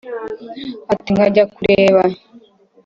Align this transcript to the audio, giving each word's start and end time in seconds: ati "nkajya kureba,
ati 0.93 1.09
"nkajya 1.15 1.43
kureba, 1.53 2.03